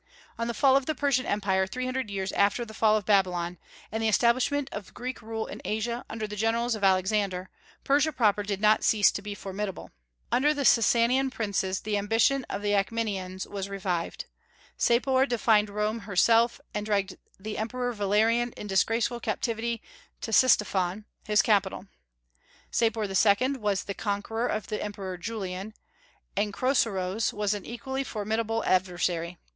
On 0.39 0.47
the 0.47 0.55
fall 0.55 0.75
of 0.75 0.87
the 0.87 0.95
Persian 0.95 1.27
Empire 1.27 1.67
three 1.67 1.85
hundred 1.85 2.09
years 2.09 2.31
after 2.31 2.65
the 2.65 2.73
fall 2.73 2.97
of 2.97 3.05
Babylon, 3.05 3.59
and 3.91 4.01
the 4.01 4.07
establishment 4.07 4.67
of 4.71 4.87
the 4.87 4.91
Greek 4.93 5.21
rule 5.21 5.45
in 5.45 5.61
Asia 5.63 6.03
under 6.09 6.25
the 6.25 6.35
generals 6.35 6.73
of 6.73 6.83
Alexander, 6.83 7.51
Persia 7.83 8.11
proper 8.11 8.41
did 8.41 8.59
not 8.59 8.83
cease 8.83 9.11
to 9.11 9.21
be 9.21 9.35
formidable. 9.35 9.91
Under 10.31 10.55
the 10.55 10.65
Sassanian 10.65 11.29
princes 11.29 11.81
the 11.81 11.99
ambition 11.99 12.47
of 12.49 12.63
the 12.63 12.73
Achaemenians 12.73 13.45
was 13.45 13.69
revived. 13.69 14.25
Sapor 14.75 15.27
defied 15.27 15.69
Rome 15.69 15.99
herself, 15.99 16.59
and 16.73 16.83
dragged 16.83 17.17
the 17.39 17.59
Emperor 17.59 17.93
Valerian 17.93 18.53
in 18.53 18.65
disgraceful 18.65 19.19
captivity 19.19 19.83
to 20.21 20.31
Ctesiphon, 20.31 21.05
his 21.27 21.43
capital. 21.43 21.85
Sapor 22.71 23.03
II. 23.03 23.47
was 23.59 23.83
the 23.83 23.93
conqueror 23.93 24.47
of 24.47 24.65
the 24.65 24.81
Emperor 24.81 25.15
Julian, 25.19 25.75
and 26.35 26.51
Chrosroes 26.51 27.31
was 27.31 27.53
an 27.53 27.67
equally 27.67 28.03
formidable 28.03 28.63
adversary. 28.65 29.37